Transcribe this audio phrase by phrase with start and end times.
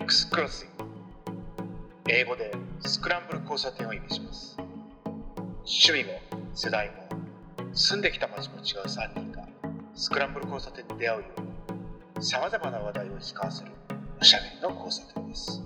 [0.00, 0.84] X クロッシング
[2.08, 4.56] 英語でスクランブル交差点を意味します。
[5.66, 6.20] 趣味も
[6.54, 7.08] 世代も
[7.72, 9.48] 住んできた街も違う3人が
[9.96, 11.26] スクランブル交差点に出会うよ
[12.14, 13.72] うにさまざまな話題を引き交わせる
[14.20, 15.62] おしゃべりの交差点です。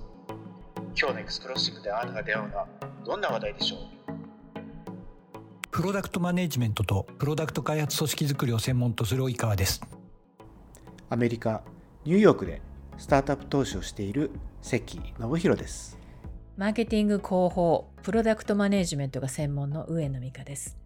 [0.98, 2.66] 今日の X クロッシングであなたが出会うのは
[3.04, 3.78] どんな話題でしょう？
[5.70, 9.82] プロダクトマネジメントとプロダクト開発組織づくりを専門とする及川です。
[11.10, 11.62] アメリカ
[12.06, 12.62] ニューヨークで
[13.02, 14.30] スタートアップ投資をしている
[14.60, 15.98] 関信弘です。
[16.56, 20.78] マーケティング広報プロダクトマネジメントが専門の上野美香です。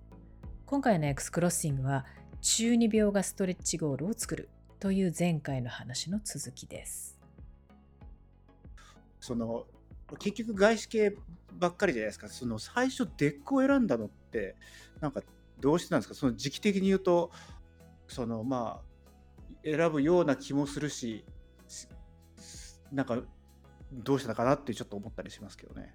[0.65, 2.07] 今回の X クロッシングは
[2.41, 4.49] 中二病がストレッチゴールを作る
[4.81, 7.19] という前回の話の続きです。
[9.21, 9.67] その
[10.19, 11.15] 結局外資系
[11.59, 12.29] ばっかりじゃないですか。
[12.29, 14.57] その最初 DEC を選んだのって
[15.03, 15.21] なんか
[15.61, 16.15] どうしてなんですか？
[16.15, 17.31] その時期的に言うと
[18.09, 21.23] そのまあ選ぶような気もするし
[22.93, 23.19] なんか
[23.93, 25.95] どうしたのかなってちょっと思ったりしますけどね。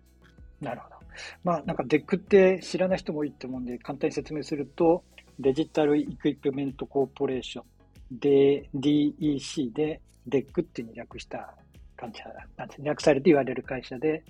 [0.61, 0.95] なるほど。
[1.43, 5.03] まあなんか DEC って知らない人も多いと思うんで簡単に説明すると
[5.39, 11.53] デジタルイクイプメントコーポレーションで DEC で DEC っていうに略した
[11.97, 12.23] 会社
[12.57, 14.23] なんです略されて言われる会社で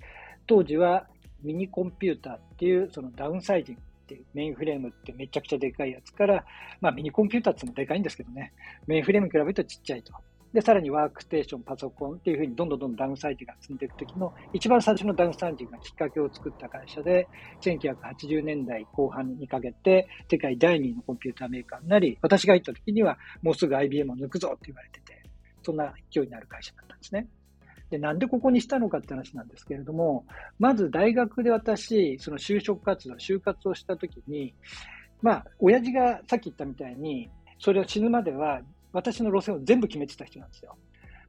[0.46, 1.06] 当時は
[1.42, 6.44] ミニコンピューターっていうそのダウンサイジングっていうメインフレームってめちゃくちゃでかいやつから、
[6.80, 8.52] まあミニコンピューターってもでかいんですけどね、
[8.86, 10.12] メインフレームに比べるとちっちゃいと。
[10.52, 17.26] で、さらにワークステーション、パソコンっていうふうにどんどんどんどんダウンサイジが進んでいくときの一番最初のダウンサイジがきっかけを作った会社で、
[17.62, 25.22] 1980年代後半にかけて世界第2位のコンピューターメーカーになり、私が行った時にはもうすぐ IBM を抜くぞって言われてて、
[25.62, 27.28] そんな勢いになる会社だったんですね。
[27.92, 30.26] で、なんでここにしたのかって話なんですけれども、
[30.58, 34.54] まず大学で私、その就職活動、就活をした時に、
[35.20, 38.60] まあ、親父がさっき言ったみたいに、それを死ぬまでは
[38.92, 40.76] 私の路線を全部決めてた人なんですよ。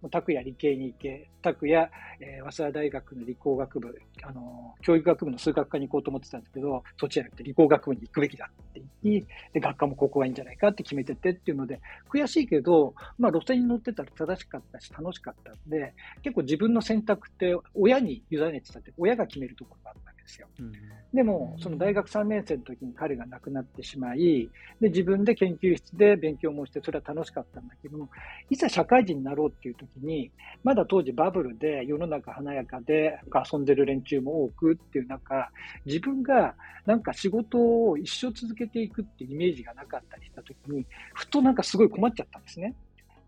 [0.10, 11.80] 拓也理系に行け、拓也、えー、早稲田大学の理工学部、あの、教育学部の数学科に行こうと思ってたんですけど、そっちじゃなくて理工学部に行くべきだって言って、で、学科もここがいいんじゃないかって決めててっていうので、
[12.10, 20.48] 悔しいけど、まあ路線に乗ってたら正しかったし楽しかったんで、結構自分の選択って親に委ねてたって、親が決めるところがあったですよ。
[20.60, 20.72] うん、
[21.14, 24.50] でも、その大学3年生の時に彼が亡くなってしまい、
[24.82, 28.10] で、自分で研究室で勉強もして、それは楽しかったんだけども、
[28.50, 30.32] いざ社会人になろうっていう時に、
[30.64, 33.20] まだ当時バブルで世の中華やかで
[33.52, 35.52] 遊んでる連中も多くっていう中、
[35.86, 36.56] 自分が
[36.86, 42.76] なんか仕事を一生続けていくっていうイメージがなかったりした時に、ふとなんかすごい困っちゃったんですね。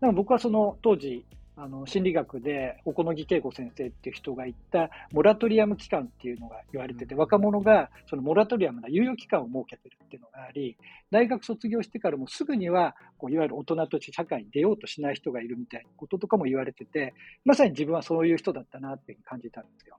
[0.00, 1.24] から僕はその当時、
[1.58, 10.76] あの心理学で小此木恵子先生っていう人が言ったモラトリアム期間っていうのが言われてて、若者がそのモラトリアムな猶予期間を設けてるっていうのがあり、
[11.10, 17.14] 大学卒業してからもすぐにはこういわゆる大人として社会に出ようとしない人がいるみたいなこととかも言われてて、
[17.44, 19.96] まさに自分はそういう人だったなっていうふうに感じたんですよ。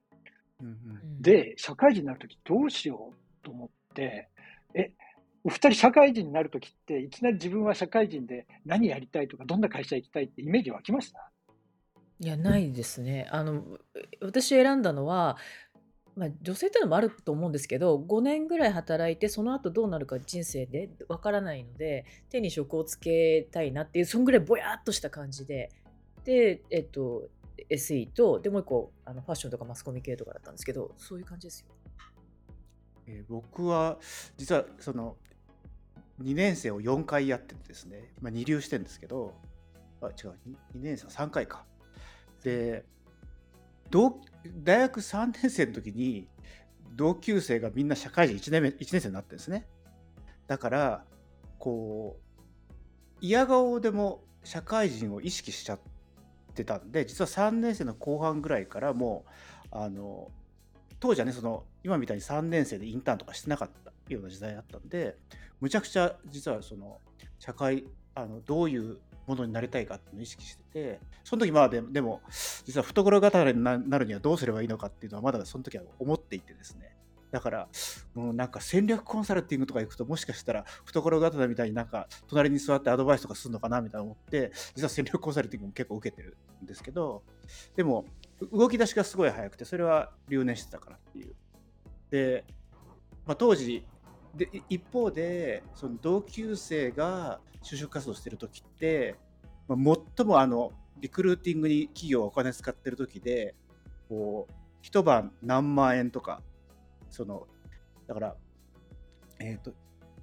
[0.62, 4.29] うんうん、で、社会人になるときどうしようと思って、
[4.75, 4.91] え、
[5.44, 11.31] お二人社会人になるときって、いきなり自分は社会人で何やりたいとか、どんな会社行きたいってイメージ湧きました？
[12.19, 13.28] いや、ないですね。
[13.31, 13.63] あの、
[14.22, 15.38] 私選んだのは、
[16.16, 25.69] まあ、女性っていうのもあると思うんですけど、5年ぐらい働いて、その後どうなるか人生でわからないので、手に職をつけたいなっていう、そんぐらいぼやっとした感じで、
[26.23, 27.29] で、えっと、
[27.69, 31.67] SE と、でもう一個、あのファッションとかマスコミ系とかだったんですけど、そういう感じですよ。
[33.07, 33.99] えー僕は
[34.38, 35.16] 実はその
[36.22, 39.34] 2年生を4回やっててですね、まあ、2流してるんですけど
[40.01, 40.13] あ違う
[40.73, 41.63] 2, 2年生は3回か
[42.47, 42.85] で
[43.90, 44.22] 同
[44.63, 46.30] 大学3年生の時に
[46.96, 49.68] 同級生がみんな社会人1年目1年生になってるんですね。
[50.47, 51.03] だから
[51.59, 55.80] こう嫌顔でも社会人を意識しちゃっ
[56.56, 59.25] てたんで実は3年生の後半ぐらいからも
[59.66, 60.31] うあの
[61.02, 65.18] 当時はねその今みたいに3年生でインターンとかしてなかったような時代だったんで
[65.59, 67.00] むちゃくちゃ実はその
[67.40, 67.84] 社会
[68.16, 72.22] あのどういうものになりたいかっていうのを意識しててその時まあででも
[72.66, 76.97] 実は懐刀になるにはどうすればいいのかっていうのはまだその時は思っていてですね
[77.32, 77.68] だから、
[78.16, 87.23] もうなんか戦略コンサルティングとか行くと、もしかしたら懐刀みたいになんか隣に座ってアドバイスとかするのかなみたいな思って、実は戦略コンサルティングも結構受けてるんですけど、
[87.76, 88.06] でも、
[88.52, 91.35] 動き出しがすごい早くて、それは留年してたからっていう。
[92.09, 92.46] で、
[93.26, 93.85] まあ、当時、
[94.37, 99.16] で一方で、その同級生が就職活動してる時って、
[99.67, 103.55] まあ、最もあのリクルーティングに企業お金使ってる時で、
[104.09, 106.41] こう、一晩何万円とか、
[107.09, 107.47] その、
[108.07, 108.35] だから、
[109.39, 109.73] えっ、ー、と、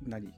[0.07, 0.33] 何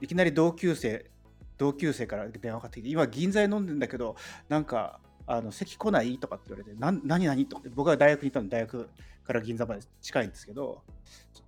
[0.00, 1.10] いきなり同級生、
[1.56, 4.16] 同級生から電話かかってきて、今銀座で飲んでんだけど、
[4.48, 8.88] なんか、あの席来ないとかって言われて、な何何とかって、僕は大学にいたので、大学
[9.24, 10.82] から銀座まで近いんですけど、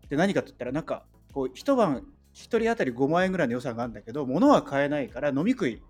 [0.09, 5.83] で何かって言ったら、なんか、こう、一晩、一人当たり5万円ぐらいの予算があるんだけど、物は買えないから、飲み食い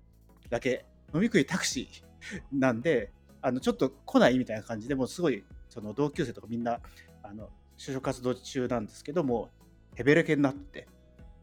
[0.49, 6.81] だけ、飲み食いタクシー なんで、あのちょっと来ないみたいな感じでもうすごいその同級生とかみんな
[7.23, 7.49] あの
[7.79, 9.49] 就職活動中なんですけども
[9.95, 10.89] ヘベレケになって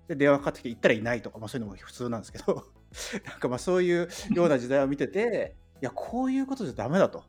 [0.08, 2.64] で電話かかってきて行ったらいないとか、まあ、そういうのも普通なんですけど
[3.26, 7.24] なんかまあそういうような時代を見てていやこういうことじゃダメだと。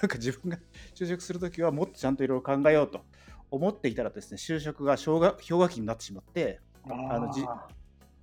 [0.00, 0.58] なんか自分が
[0.94, 3.04] 就職するときはもっとちゃんといろいろ考えようと。
[3.52, 6.58] 思っていたらですね就職が氷河氷河期になってしまって
[6.88, 7.64] あのじだか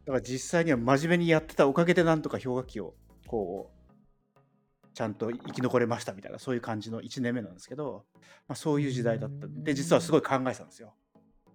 [0.07, 2.95] ら実際には真面目にやってたおかげでなんとか氷河期を
[3.27, 8.05] こうちゃんと生き残れましたみたいなそういう感じの1年目なんですけど、
[8.47, 10.93] まあ、そういう時代だったで実はすごい考えてたんですよ。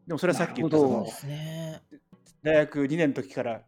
[0.06, 1.06] でもそれはさっき言ったその
[2.42, 3.62] 大学2年の時から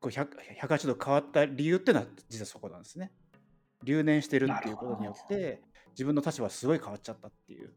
[0.00, 3.10] こう180度変わった理由っていうのは実はそこなんですね。
[3.82, 7.72] 留年してるっていうことによって自分の立場はすごい変わっちゃったっていう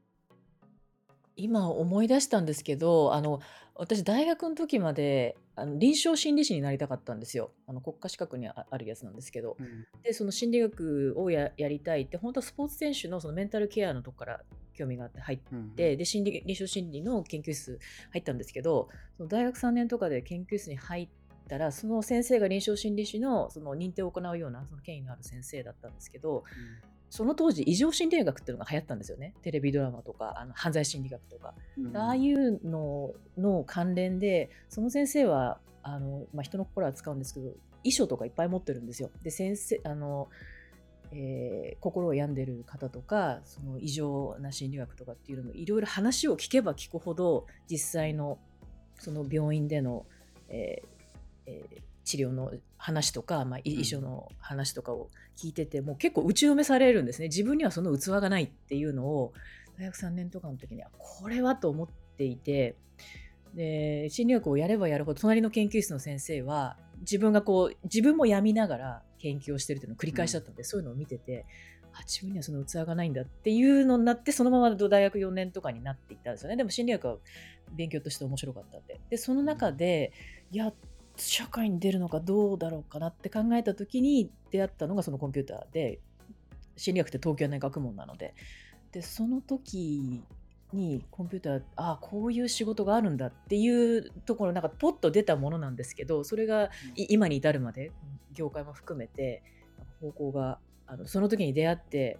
[1.35, 3.39] 今思い出したんですけど、あの、
[3.75, 7.51] 私大学の時まで、あの、臨床心理士になりたかったんですよ。
[7.67, 9.57] あの、国家資格にああるやつなんですけど。
[9.59, 9.85] うん。
[10.03, 14.41] で、その心理学をややりたいって、本当はスポーツ選手のそのメンタルケアのとこから
[14.73, 15.75] 興味があって入うん。
[15.75, 17.79] で、心理臨床心理の研究室
[18.11, 21.09] 入ったんですけど、その大学3年とかで研究室に入っ
[21.47, 26.43] たら、その先生が臨床心理士のその認定を行うような、その権威のある先生だったんですけど、
[27.11, 29.33] その当時異常心理学っていうのが流行ったんですよね。
[29.41, 37.51] テレビドラマとかあの犯罪心理学とか、うん、ああいうのの関連でその先生はあの、まあ、人の心は使うんですけど
[37.83, 39.09] 遺書とかいっぱい持ってるんですよ。
[39.23, 40.29] で先生あの、
[41.11, 48.39] えー、心を病んでる方とかその異常な心理学とかっていうのいろいろ話を聞けば聞くほど実際の
[48.97, 50.05] その病院での、
[50.47, 50.87] えー
[51.47, 57.27] えー治療の話とか、まあ、遺書の話とかを聞いてて、うん、もう結構打ちのめされるんですね。
[57.27, 59.33] 自分にはその器がないっていうのを
[59.77, 61.87] 大学3年とかの時にはこれはと思っ
[62.17, 62.75] ていて
[63.53, 71.45] で心理学をやればやるほど隣の研究室の先生は自分がこう自分も病みながら研究をしてるっていうのを繰り返しだったんで、うん、そういうのを見てて
[71.93, 76.55] あ自分にはその器がないんだっていうのになってそのまま大学4年とかになっていったんですよね。
[76.55, 77.17] でも心理学は
[77.73, 78.99] 勉強として面白かったんで。
[79.09, 80.13] でその中で、
[80.51, 80.73] いや
[81.21, 85.99] 社会に出るのかどうだろうかなって考えた時に出会ったのがそのコンピューターで
[86.77, 88.33] 心理学って東京の学問なので。
[88.91, 90.21] でその時
[90.73, 97.91] にコンピューターああこういう仕事があるんだっていうところなんかポッと出たものなんですけどそれが今に至るまで
[98.33, 99.43] 業界も含めて
[99.99, 102.19] 方向があのその時に出会って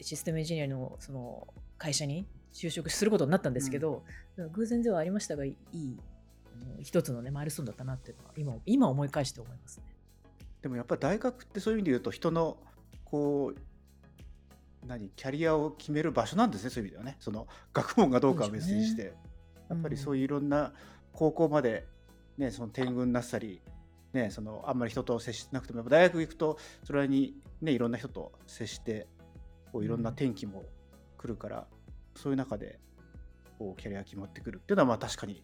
[0.00, 1.46] システムエンジニアのその
[1.78, 4.02] 会社に就職することになったんですけど、
[4.36, 5.98] うん、偶然ではありましたがいい
[6.82, 9.84] 一つのねマイルストーンだったなっていうのは今今思い返して思いますね。
[10.62, 12.56] でもやっぱ大学ってそういう意味で言うと人の
[13.04, 17.16] こう何キャリアを決める場所なんですねそういう意味ではね。
[17.20, 19.12] その学問がどうかは別にして、ね、
[19.70, 20.72] やっぱりそういういろんな
[21.12, 21.86] 高校まで、
[22.38, 23.60] ね、その天狗になったり、
[24.12, 29.06] ね、そのあんまり人と接してなくても大学行くとそれに、ね、いろんな人と接して
[29.72, 30.64] こういろんな転機も
[31.18, 31.66] 来るから、
[32.14, 32.78] うん、そういう中で
[33.58, 35.42] こうキャリア決まってくるっていうのはまあ確かに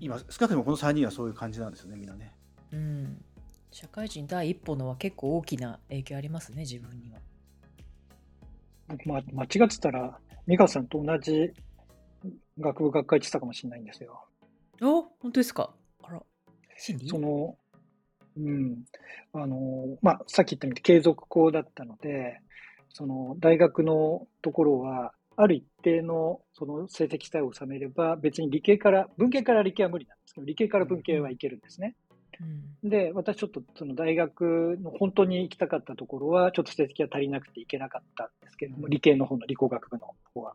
[0.00, 2.34] 今少なくともこの3人はそういう感じなんですよねみんなね。
[2.72, 3.24] うん、
[3.70, 7.18] 社会人第一歩のは結構大きな影響ありますね自分には。
[8.88, 11.52] 僕、ま、間違ってたら美香さんと同じ
[12.58, 14.26] 学部学会ってたかもしれないんですよ。
[14.80, 16.22] お本当ですかあら
[16.76, 17.08] 心理？
[17.08, 17.56] その
[18.36, 18.84] うん
[19.34, 22.40] あのまあ、さっき言ったみたいに継続校だったので
[22.90, 31.96] その大学のところはある一定のその成績さえ収めれば、別に理系から、文系から理系は無理なんですけど、理系から文系はいけるんですね。
[32.82, 40.54] うん、で、私ちょっとその大学の本当に行きたかったところは、ちょっと成績が足りなくて行けなかったんですけれども、理系の方の理工学部の方は。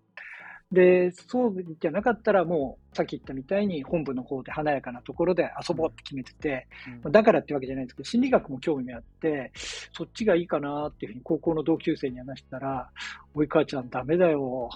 [0.71, 6.67] で、そうじゃなかったらもう、さっき言ったみたいに本部の方で華やかなところで遊ぼうって決めてて、
[7.03, 9.51] うん、だからってわけじゃないんですけど、心理学も興味あって、
[9.93, 12.89] そっちがいいかなっていうふうに高校の同級生に話したら、
[13.33, 14.69] おい母ちゃんダメだよ。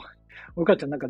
[0.55, 1.07] お母ちゃんなんか、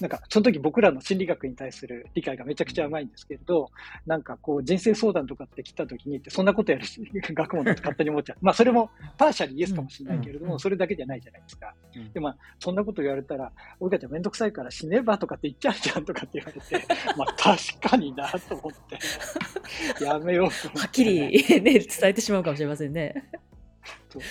[0.00, 3.70] なんか、その時僕らの心理学に対する理解がめちゃくちゃ甘いんですけれど、
[4.06, 8.38] なんかこう、人生相談とかって来た時にって、そんなことやるし、 学問だと勝手に思っちゃう。
[8.40, 11.74] まあ、それもパーシャルイエスかもしれないけれども、それだけじゃないじゃないですか。
[12.12, 16.86] で、まあ、そんなこと言われたら、お母ちゃんめんどくさいから死ねばとかって言っちゃうじゃんとかって言われて、
[17.16, 23.30] まあ、確かになと思って、 やめようとはっきり、ね、伝えてしまうかもしれませんね。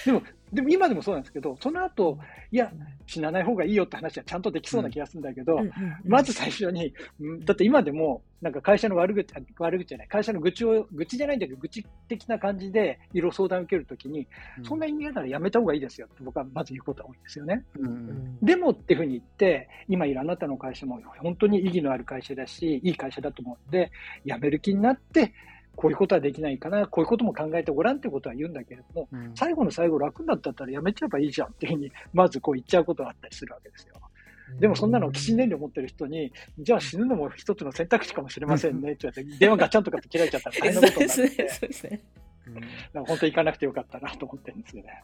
[0.05, 0.21] でも、
[0.53, 2.17] でも今でもそうなんですけど、その後、
[2.51, 2.71] いや、
[3.07, 5.71] 死なない方がいいよって話はちゃんとできそうな気がするんだけど、うんうんうん。
[6.05, 14.27] まず最初に、うんだって今でも、なんか会社の悪口、あ悪口じゃない、会社の愚痴を、愚痴じゃないんだけど、愚痴的な感じで、いろいろ相談を受けるときに、
[14.63, 17.63] そんなに嫌ならやめた方がいいですよって僕はまず言うことが多いんですよね。
[17.79, 17.97] うんううん。
[17.97, 18.37] ん。
[18.41, 23.91] でもっていうふうに言って、今いるあなたの会社も本当に意義のある会社だし、いい会社だと思うんで、
[24.25, 25.33] 辞める気になって、
[25.75, 33.95] こういうことはできないかな、こういうことも考えてごらんってことは言うんだけれども、うん最後の最後楽になったったらやめちゃえばいいじゃんっていうふうに、まずこう言っちゃうことがあったりするわけですよ。
[34.59, 42.01] でもそんなの起死燃料を持ってる人に、じゃあ死ぬのも一つの選択肢かもしれませんねって言われて、電話ガチャンとかって切られちゃったら大変なことになって、 そうですね。
[42.93, 45.03] 本当に行かなくてよかったなと思ってるんですよね。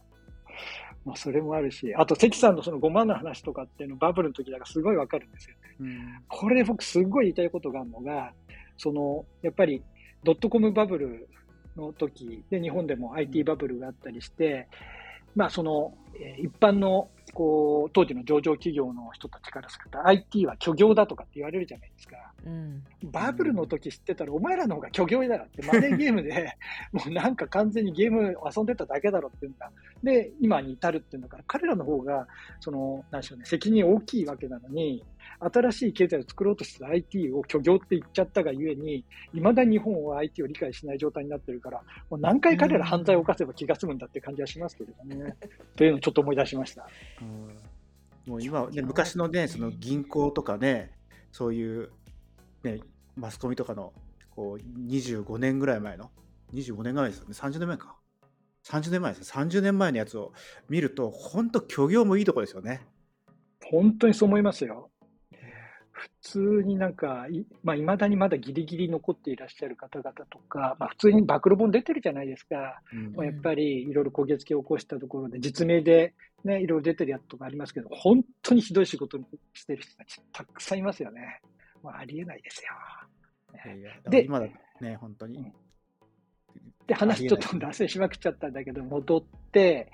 [1.05, 5.55] まあそれもあるし、あと関さんのその5万の話とかっていうのバブルの時だからすごいわかるんですよ。
[5.79, 8.33] うんこれ僕すごい言いたいことがあるのが、
[8.77, 9.81] その、やっぱり
[10.23, 11.29] ドットコムバブル
[11.75, 14.67] の時で日本でも IT バブルがあったりして、
[15.35, 15.93] まあその、
[16.41, 22.17] 一般のこう当時の上場企業の人たちからすると IT は虚業だとかって言われるじゃないですか。
[22.47, 26.57] うんバブルの時知ってたら、お前らの方が虚業だろって、マネーゲームで、
[26.91, 29.71] もうなんか完全にゲーム遊んでただけだろっていうんだ。
[30.03, 32.27] で、今に至るっていうんだから、彼らの方が、
[32.59, 35.03] その、なんでしょうね、責任大きいわけなのに、
[35.39, 39.03] 新しい経済を作ろうとしてた IT を虚業って言っちゃったがゆえに、
[39.33, 45.35] 未だ日本は IT を理解しない状態になってるから、もう何回彼ら犯罪を犯せば気が済むんだって感じはしますけれどね。
[45.75, 46.87] というのをちょっと思い出しました。
[47.21, 47.26] うん
[48.25, 50.91] もう今はね、昔のね、その銀行とかね、
[51.31, 51.89] そういう、
[52.63, 52.79] ね、
[53.15, 53.93] マスコミとかの
[54.31, 56.11] こう25年ぐらい前の、
[56.53, 57.95] 25年ぐらいですよね、30年前か。
[58.65, 60.33] 30年前ですね、30年前のやつを
[60.69, 62.85] 見ると、本当、虚業もいいとこですよね。
[63.71, 64.89] 本当にそう思いますよ。
[65.97, 72.81] 普通になんか、いまあ、未だにまだギリギリ残っていらっしゃる方々とか、まあ、普通に暴露本出てるじゃないですか。
[72.93, 76.13] うんまあやっぱりいろいろ焦げ付けを起こしたところで、実名で
[76.43, 79.21] ね、いろいろ出てるやつとかありますけど、本当にひどい仕事を
[79.53, 81.41] してる人たちたくさんいますよね。
[81.83, 82.71] まあ、ありえないですよ。
[83.65, 84.47] いやいやだからで今だ
[84.81, 85.51] ね、本当に。
[86.85, 89.91] で、話ちょっと脱線しまくっちゃったんだけど、戻って、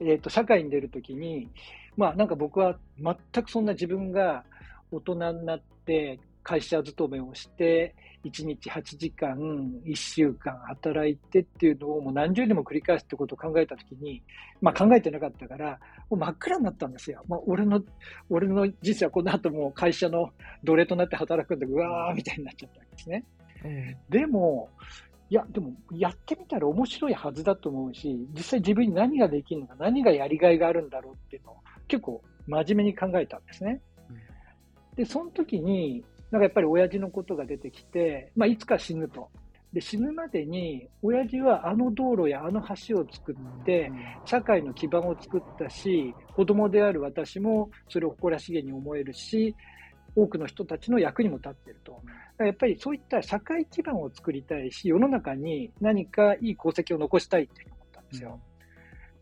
[0.00, 1.48] えっ、と、社会に出るときに、
[1.96, 4.44] まあなんか僕は全くそんな自分が
[4.90, 9.36] 大人になって会社勤めをして、1日8時間、
[9.84, 14.22] 1週間働いてっていうのをもう何十年も繰り返すってことを考えたときに、
[14.60, 15.78] まあ考えてなかったから、
[16.10, 17.22] もう真っ暗になったんですよ。
[17.28, 17.80] まあ俺の、
[18.30, 20.30] 俺の人生はこの後もう会社の
[20.64, 23.24] 奴隷となって働くんで、うわーみたいになっちゃったわけですね。
[23.64, 24.68] うんでも、
[25.28, 31.56] いや、でも、やってみたら面白いはずだと思うし、実際自分に何ができるのか、何がやりがいがあるんだろうっていうのを
[31.88, 33.80] 結構真面目に考えたんですね。
[34.96, 39.28] で、その時に、なんかやっぱり親父のことが出てきて、まあ、いつか死ぬと。
[39.72, 43.92] で、死ぬまでに、親父はあの道路やあの橋を作って、
[44.24, 49.54] 社会の基盤を作ったし、子供である私もそれを誇らしげに思えるし、
[50.14, 52.00] 多くの人たちの役にも立ってると。
[52.38, 58.40] やっぱりそういった社会基盤を作りたいし、世の中に何かいい功績を残したいって思ったんですよ。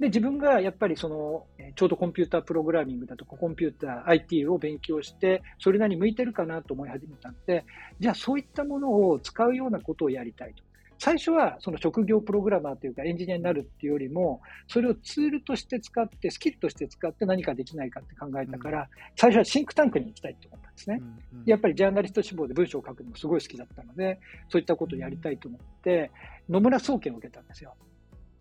[0.01, 7.65] で、自分がやっぱりその、えーちょうどコンピュータープログラミングだとか、コンピューター、IT を勉強して、それなりに向いてるかなと思い始めたんで、
[7.99, 10.63] じゃあそういったものを使うようなことをやりたいと。
[10.99, 21.03] 最初はその職業プログラマーというかエンジニアになるっていうよりも、それをツールとして使って、スキルとして使って何かできないかって考えたから、最初はシンクタンクに行きたいと思ったんですね。
[21.47, 26.11] やっぱりジャーナリスト志望で文章を書くのもすごい好きだったので、そういったことをやりたいと思って、
[26.49, 27.75] 野村総研を受けたんですよ。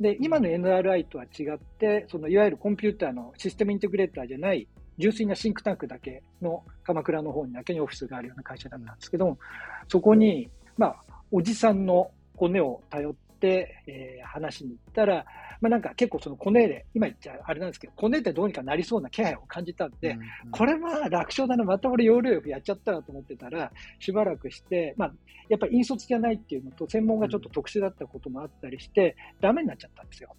[0.04, 4.68] で、今の NRI とは違って、そのいわゆるコンピューターのシステムインテグレーターじゃない、
[4.98, 9.40] 純粋なシンクタンクだけの鎌倉の方にだけにオフィスがあるような会社なんですけども、
[9.88, 10.96] そこに、まあ、
[11.32, 13.14] おじさんの骨を頼っ、
[13.48, 15.26] えー話しに行ったら、
[15.62, 20.18] まあなんか結構そのコネで、今言っちゃあれなんですけど、コネでどうにかなりそうな気配を感じたんで、
[20.52, 25.14] これは楽勝だな、また俺要領よくやっちゃったなと思ってたら、しばらくして、まあ、
[25.50, 30.36] やっぱり引率じゃないっていうのと、専門がちょっと特殊だったこともあったりして、ダメになっちゃったんですよ。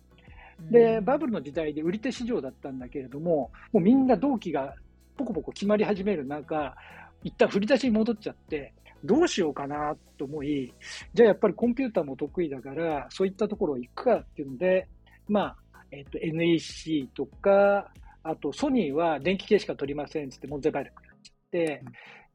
[0.71, 4.75] で、バブルの時代で売り手市場だったんだけれども、もうみんな同期が
[5.17, 6.75] ポコポコ決まり始める中、
[7.23, 10.73] 一旦振り出しに戻っちゃって、どうしようかなと思い、
[11.13, 14.89] じゃあやっぱりコンピューターも得意だから、そういったところ行くかっていうので、
[15.29, 15.57] まあ、
[15.91, 17.93] えっ、と、NEC とか、
[18.23, 21.85] あとソニーは電気系しか取りませんっつって門前売却になっちゃって、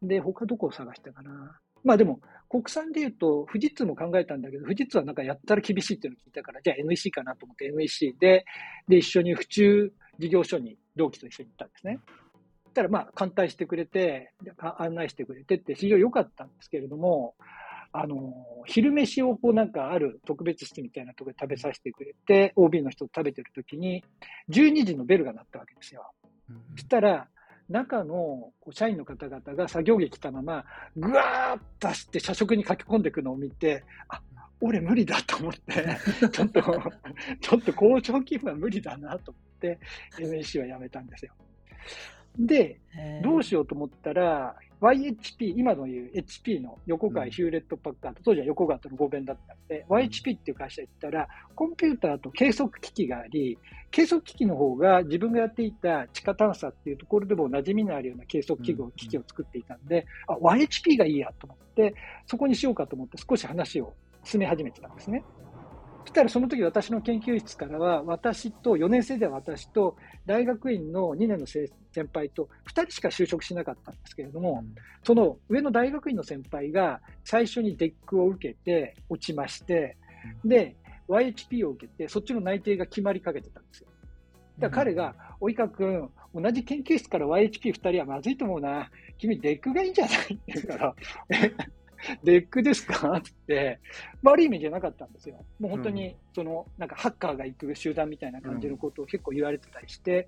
[0.01, 1.59] で、他どこを探したかな。
[1.83, 8.45] まあでも、国産で言うと、富士通も考えたんだけど、富士通はなんかやったら厳しいっていうのを聞いたから、じゃあ NEC かなと思って NEC で、
[8.87, 11.99] で、一緒に府中事業所に同期と一緒に行ったんですね。
[12.79, 14.31] たらまあ、艦隊してくれて、
[14.77, 17.35] 案内してくれてって、非常に良かったんですけれども、
[17.91, 18.33] あの、
[18.65, 24.03] 昼飯をこうなんかある特別室みたいなところで食べさせてくれて、OB の人と食べてる時に、
[24.49, 26.09] 12時のベルが鳴ったわけですよ。
[26.75, 27.27] そしたら、
[27.67, 34.21] 中の社員の方々が作業着着たまま、ぐわーっと走って社食に駆け込んでいくのを見て、あ、
[34.61, 35.97] 俺無理だと思って、
[36.31, 36.61] ちょっと、
[37.41, 39.79] ちょっと交渉勤務は無理だなと思って、
[40.17, 41.33] MNC は辞めたんですよ。
[42.39, 42.79] で、
[43.23, 53.57] どうしようと思ったら、YHP、今の言う HP の横川ヒューレット・パッカード、当時は横川との合弁だったので、YHP っていう会社行ったら、コンピューターと計測機器があり、
[53.91, 61.93] 計測機器の方が自分がやっていた地下探査っていうところでも馴染みのあるような計測器具、機器を作っていたんで、あ、YHP がいいやと思って、
[62.25, 63.93] そこにしようかと思って少し話を
[64.23, 65.23] 進め始めてたんですね。
[66.05, 71.69] そしたらその時私の研究室からは、私と、4年生では私と、大学院の2年の先
[72.13, 79.97] 輩と2人しか就職しなかったんですけれども、うん、その上の大学院の先輩が最初に DEC を受けて落ちまして、
[80.43, 80.75] で、
[81.07, 83.87] YHP を受けて、そっちの内定が決まりかけてたんですよ。
[84.59, 88.89] だから彼が、及川君、同じ研究室から YHP2 人はまずいと思うな。
[89.17, 90.17] 君、 DEC がいいんじゃない？
[90.17, 90.95] って言うから、
[92.23, 93.13] DEC ですか？
[93.17, 93.79] って、
[94.23, 95.45] 悪い意味じゃなかったんですよ。
[95.59, 100.27] もう本当に、その、なんかハッカーが行く集団みたいな感じのことを結構言われてたりして、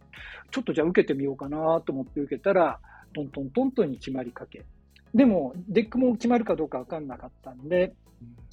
[0.51, 2.80] ちょっとじゃあ受けてみようかなと思って受けたら、
[3.13, 4.66] トントントントンに決まりかけ。
[5.13, 7.94] でも、 DEC も決まるかどうかわかんなかったんで、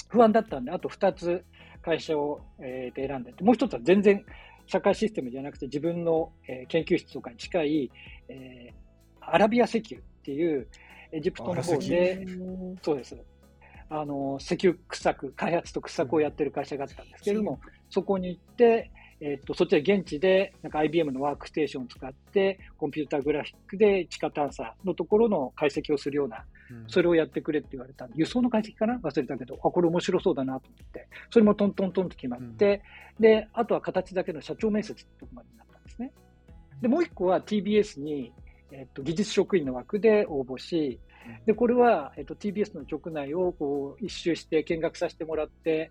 [0.09, 1.45] 不安だったんで、あと2つ
[1.83, 4.25] 会社を、えー、選んでて、もう1つは全然
[4.67, 7.91] 社会システムじゃなくて自分の、えー、研究室とかに近い、
[8.29, 10.67] えー、アラビア石油っていう、
[11.13, 12.27] エジプトの方で、
[12.83, 13.17] そうです。
[13.91, 26.45] あの、石油掘削、開発と掘削をやってる会社があったんですけれども、そこに行って、えっと、そっちで現地で、なんか IBM のワークステーションを使って、コンピューターグラフィックで地下探査のところの解析をするような、
[26.87, 28.99] それをやってくれって言われた輸送の解析かな？
[28.99, 32.83] 忘れたけど、あ、これ面白そうだなと思って、それもトントントンと決まって、
[33.19, 36.13] で、あとは形だけの社長面接ってとこまでになったんですね。
[36.81, 38.33] で、もう一個は TBS に、
[38.73, 41.01] えっと、技術職員の枠で応募し、
[41.47, 45.91] で、これは、えっと、TBS の局内をこう一周して見学させてもらって、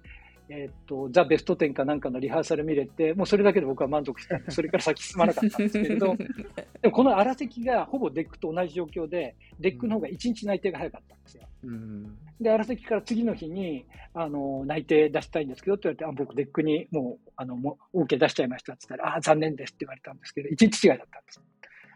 [0.50, 6.16] えっと、ザ・ベスト10かなんかのリハーサル見れて、もうそれだけで僕は満足したんで、それから先進まなかったんですけれど、
[6.82, 11.44] でもこのアラ石がほぼ DEC と同じ状況で、 DEC の方が1日内定が早かったんですよ。
[11.64, 21.42] うん、で、アラ石から次の日に、あの、内定出したいんですけどって言われて、あ、僕 DEC にもう、あの、もう OK 出しちゃいましたって言ったら、あ、残念ですって言われたんですけど、1日違いだったんです。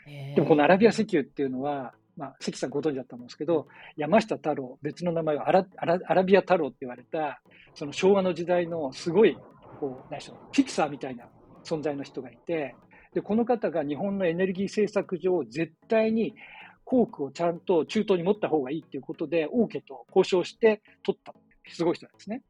[0.06, 7.42] でもこのアラビア石油っていうのは、まあ、関さんご存知だったと思うんですけど、山下太郎、別の名前はアラアラアラビア太郎って言われた、
[7.74, 9.38] その昭和の時代のすごい、
[9.80, 11.28] こう、何しろ、フィクサーみたいな
[11.64, 12.76] 存在の人がいて、
[13.14, 16.36] で、この方が日本のエネルギー政策上、絶対に
[16.84, 21.34] コークをちゃんと中東に持った方がいいっていうことで、王家と交渉して取った、
[21.70, 22.44] すごい人なんですね。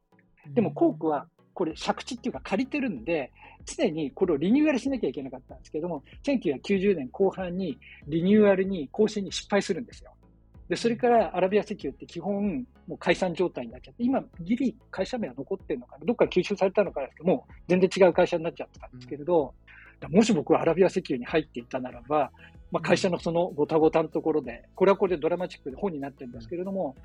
[0.48, 3.32] でも、コークはこれ借地っていうか借りてるんで、
[3.64, 10.12] 常にこれをリニューアルしなきゃいけなかったんですけども、1990年後半にリニューアルに更新に失敗するんですよ。
[10.68, 19.54] で、それからアラビア石油って基本もう解散状態になっちゃって、今、ギリ会社名は残ってるのかな、どっか吸収されたのかですけど、もう全然違う会社になっちゃってたんですけれど、
[20.08, 22.30] もし僕はアラビア石油に入っていたならば、
[22.70, 26.96] まあ、会社のそのごたごたのところで、これはこれでドラマチックで本になってるんですけれども、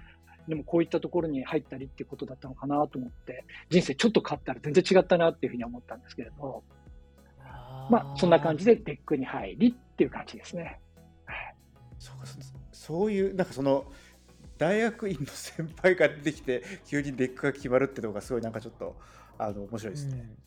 [0.47, 6.63] でもこういったところに入ったりっていうことだったのかなと思って、人生ちょっと変わったら全然違ったなっていうふうに思ったんですけれど、
[7.89, 10.79] まあ、そんな感じで DEC に入りっていう感じですね。
[11.99, 12.15] そう
[12.71, 13.91] そういう、なんかその、
[14.57, 18.95] 大学院の先輩が出てきて、急に DEC が決まるっていうのが、すごいなんかちょっと、
[19.37, 20.19] あの、面白いですね。
[20.19, 20.46] うん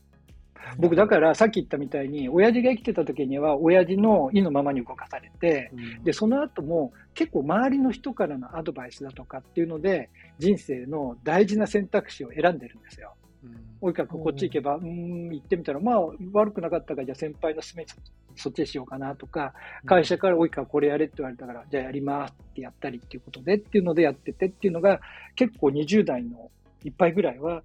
[0.79, 13.15] 僕、だからさっき言ったみたいに、親父が生きてた時には、親父の意のままに動かされて、うん、で、その後も結構周りの人からのアドバイスだとかっていうので、人生の大事な選択肢を選んでるんですよ。
[13.81, 16.01] 及川君こっち行けば、うん、行ってみたら、まあ、
[16.33, 17.87] 悪くなかったから、じゃあ先輩の勧め、
[18.37, 19.55] そっちでしようかなとか、
[19.87, 25.01] 会社から及川これやれって言われたから、じゃあやりますってやったりっていうことでっていうのでやっててっていうのが、
[25.35, 26.51] 結構20代の
[26.85, 27.63] いっぱいぐらいは、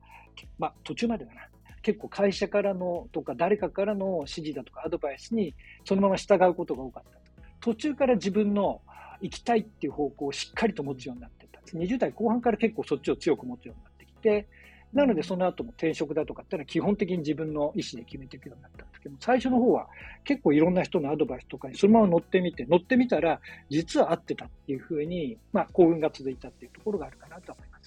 [0.58, 1.42] まあ、途中までだな。
[1.86, 7.20] 結構会社からのとか誰かからの指示だとかアドバイスにそのまま従うことが多かった
[7.62, 8.82] 途中から自分の
[9.22, 11.78] 行きたいっていう方向をしっかりと持つようになってたんです。
[11.78, 14.48] 20代後半から結構そっちを強く持つようになってきて、
[14.94, 19.88] なのでその後も転職だとかっていうのは基本的に自分の意思で決めていくようになったんですけど最初の方は
[20.24, 27.80] 結構いろんな人のアドバイスとかにそのまま乗ってみて、乗ってみたら実は合ってたっていうふうに、まあ幸運が続いたっていうところがあるかなと思いま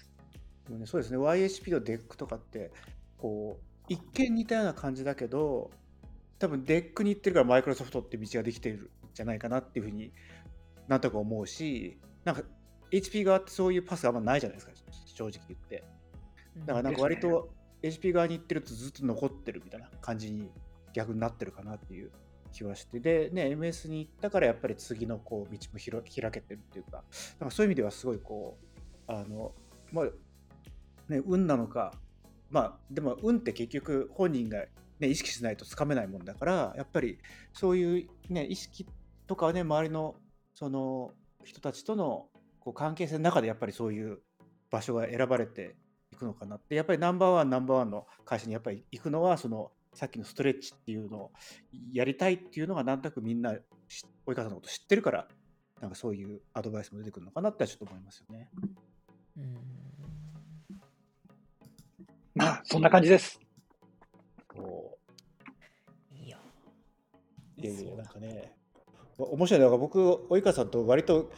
[0.87, 0.91] す。
[0.91, 1.19] そうですね。
[1.19, 2.71] YHP のデックとかって、
[3.17, 5.70] こ、一見似たような感じだけど
[6.38, 10.12] 多分 DEC に行ってるからマイクロソフトって道ができてるんじゃないかなっていうふうに
[10.87, 12.42] なんとか思うしなんか
[12.90, 14.72] HP 側ってそういうパスがあんまないじゃないですか
[15.07, 15.85] 正直言って。
[16.64, 17.51] だからなんか割と
[17.83, 20.51] HP 側に行ってるとずっと残ってるみたいな感じに
[20.92, 22.11] 逆になってるかなっていう
[22.53, 23.01] 気はして。
[23.01, 27.05] でね MS に行ったからやっぱり次のこう道もひろ開けてるっていうか
[27.38, 28.59] なんかそういう意味ではすごいこ
[29.09, 29.53] うあの
[29.92, 30.05] まあ
[31.09, 31.92] ね運なのか
[32.51, 34.65] まあでも運って結局本人が、
[35.01, 37.19] ね、意識しないとつかめないもんだからやっぱり
[37.53, 38.87] そういうね意識
[39.27, 40.15] とかね周りの
[40.55, 41.13] その
[41.45, 42.27] 人たちとの
[42.61, 44.19] こう関係性の中でやっぱりそういう
[44.71, 45.77] 場所が選ばれて
[46.13, 51.33] いくのかなってやっぱりナンバーワンナンバーワンの会社にやっぱり行くのはそのさっきのストレッチっていうのを
[51.93, 53.63] やりたいっていうのがなんとなくみんな及
[54.27, 55.29] 川さんのこと知ってるから
[55.81, 58.49] なんかそういうアドバイスも出てくるのかなってちょっと思いますよね。
[59.37, 59.88] うん
[62.38, 63.40] まあそんな感じです。
[66.16, 66.38] いや
[67.57, 68.53] いやいやなんかね
[69.18, 69.98] 面白いのが僕
[70.31, 71.33] 及川さんと割と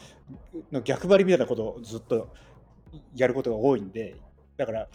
[0.70, 2.28] の逆張りみたいなことをずっと
[3.16, 4.16] やることが多いんで
[4.58, 4.88] だから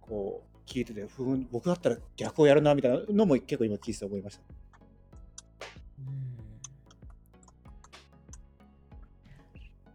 [0.00, 4.42] こう聞いててふん僕だったら逆をやるなみたいなのも結構今聞いてて思いました。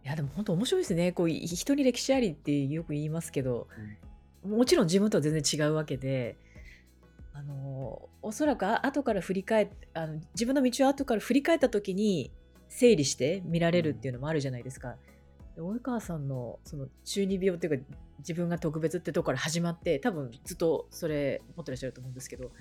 [0.04, 1.12] いやでも本当面白いですね。
[1.12, 4.07] こう人に歴史ありってよく言いますけど、うん、
[4.48, 6.36] もちろん自分とは全然違うわけで、
[7.32, 12.32] あのおそらく後から振り返あの自分の道を後から振り返った時に
[12.68, 14.96] 整理して見られるっていうのもあるじゃないですか。
[15.56, 17.84] 及川さんのその中二病っていうか
[18.18, 22.52] 自分が特別ってとこから始まって多分ずっとそれ持ってらっしゃると思うんですけど、うん、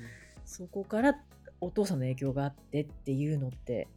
[0.46, 1.16] そこから
[1.62, 3.88] お父さんの影響があってっていうのって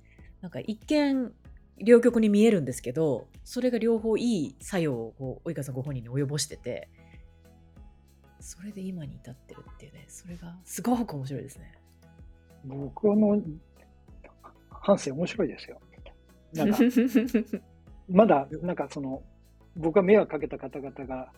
[0.40, 1.32] なんか一見
[1.78, 6.88] 両極に見えるんですけどそれが両方いい作用を及川さんご本人に及ぼしてて
[8.40, 11.72] それで今に至ってるっていうねそれがすごく面白いですね。
[12.64, 13.40] 僕の
[14.70, 15.80] 反省面白いですよ。
[16.52, 16.78] なんか
[18.08, 19.22] まだなんかその
[19.76, 21.32] 僕が迷惑かけた方々が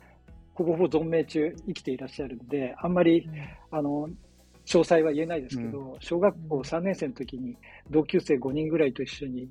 [0.55, 4.09] ほぼほぼ存命中生きていらっしゃるんであんまり、うん、あの
[4.65, 7.57] 詳細は言えないですけど、うん、小学校3年生の時に
[7.91, 9.49] 同級生5人ぐらいと一緒に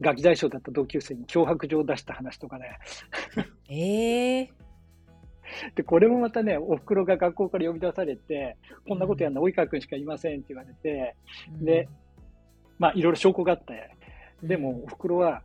[0.00, 2.78] ガキ大将だった同級生に脅迫状を出した話とかね。
[3.70, 4.48] えー、
[5.74, 8.56] で、これもまたね、お袋が学校から呼び出されて、
[8.86, 11.14] こんなことやるの、及川君しかいませんって言われて、
[11.60, 11.88] で、
[12.78, 13.90] まあ、いろいろ証拠があって、
[14.42, 15.42] でも、お袋は、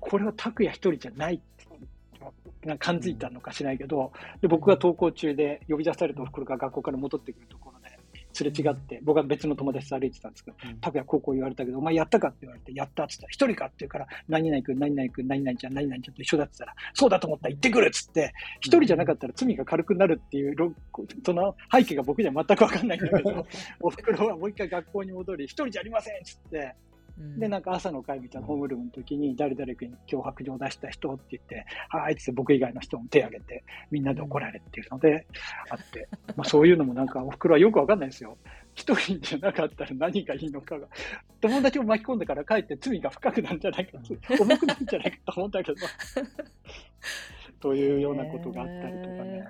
[0.00, 7.72] これは拓也一人じゃないって感づいたのかしないけど、で僕が登校中で呼び出されたおふくろが学校から戻ってくるとこ
[8.34, 20.56] すれ違って、僕は別の友達と歩いてたんですけど、拓也高校言われたけど、お前やったかって言われて、やったって言ったら、一人かって言うから、何々君、何々君、何々ちゃん、何々ちゃんと一緒だって言ったら、そうだと思ったら行ってくるっつって、一人じゃなかったら罪が軽くなるっていう、
[21.24, 23.46] その背景が僕には全くわかんないんだけど、
[23.80, 26.74] おふくろはもう一回学校に戻り、一人じゃありませんっつって、
[27.16, 35.26] で、なんか朝の会みたいなホームルームの時に、誰々君に脅迫状を出した人って言って、はいって僕以外の人も手を挙げて、みんなで怒られっていうので、
[35.70, 38.36] あって、 まあそういうのもなんかお袋はよくわかんないですよ。
[38.74, 40.88] 一人じゃなかったら何がいいのかが。
[41.40, 43.98] 友達を巻き込んでから帰って罪が深くなるんじゃないか、
[44.40, 45.78] 重くなるんじゃないかと思ったけど、
[47.60, 49.44] というようなことがあったりとかね。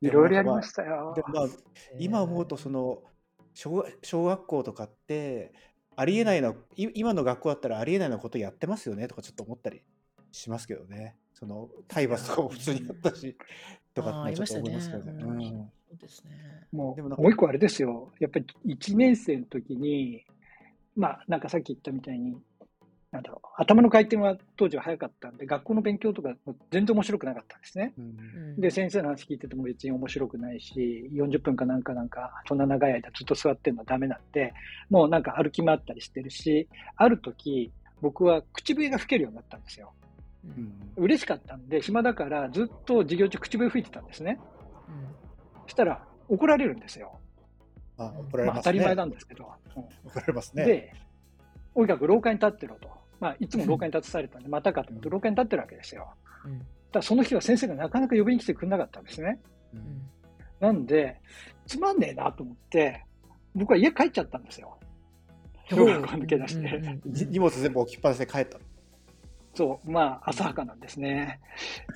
[0.00, 1.12] いろいろやりましたよ。
[1.16, 1.46] でもまあ、
[1.98, 3.02] 今思うとその
[3.54, 5.52] 小小学校とかって
[6.00, 9.82] ありえないの、今の学校だったらありえないのことやってますよねとかちょっと思ったり
[10.30, 11.16] しますけどね。
[11.34, 13.36] その体罰とかも普通にあったし、
[13.94, 15.24] とかってちょっと思いますけどね。
[15.24, 16.30] うん、そうですね。
[16.70, 18.12] もう、でももう一個あれですよ。
[18.20, 20.24] やっぱり1年生の時に、
[20.94, 22.36] まあ、なんかさっき言ったみたいに、
[23.10, 26.34] なんだろう、頭の回転は当時は早かったんで、学校の勉強とか
[26.70, 27.94] 全然面白くなかったんですね。
[27.98, 34.52] うん、で、先生の話聞いてても別に面白くないし、40分かなんかなんか、そんな長い間ずっと座ってるのはダメなんで、
[34.90, 39.92] もうなんか歩き回ったりしてるし、ある時、僕は口笛が吹けるようになったんですよ。
[40.44, 44.38] うん、嬉しかったんで、暇だからずっと授業中口笛吹いてたんですね。
[44.88, 47.18] うん、そしたら怒られるんですよ。
[47.96, 49.50] あ怒られます、ね、まあ、当たり前なんですけど。
[49.76, 50.64] うん、怒られますね。
[50.66, 50.92] で、
[51.74, 52.97] とにかく廊下に立ってろと。
[53.20, 56.14] まあ、いつも廊下に立たされたんで、またかと思って廊下に立ってるわけですよ。
[56.44, 59.40] うん、だその日は先生がなかなか呼びに来てくれなかったんですね。
[59.74, 60.02] うん、
[60.60, 61.20] なんで、
[61.66, 63.04] つまんねえなと思って、
[63.54, 64.78] 僕は家帰っちゃったんですよ。
[65.70, 66.98] 小学校抜け出して。
[67.04, 68.58] 荷物全部置きっぱなしで帰った
[69.54, 71.40] そう、まあ、浅はかなんですね。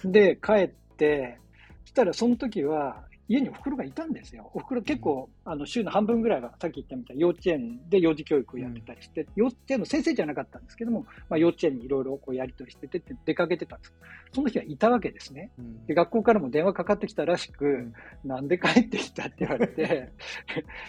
[0.05, 1.39] で、帰って、
[1.85, 4.51] そしたらその時は、家にお袋がいたんですよ。
[4.53, 13.95] お袋結構、あの週の半分ぐらいは、さっき言ったみたいに幼稚園で幼児教育をやってたりして、幼稚園の先生じゃなかったんですけども、まあ、幼稚園にいろいろこうやり取りしててって出かけてたんです。
[14.35, 15.51] その日はいたわけですね。
[15.59, 20.12] うんで、学校からも電話かかってきたらしく、んなんで帰ってきたって言われて、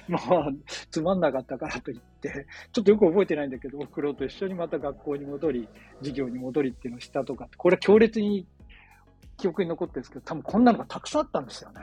[0.09, 0.49] まあ、
[0.91, 8.45] つまんなかったからと言って、ちょっとよく覚えてないんだけど、お袋と一緒にまた学校に戻り、授業に戻りっていうのをしたとか、これは強烈に
[9.37, 11.81] 記憶に残ってるんですけど、多分こんなのがたくさんあったんですよね。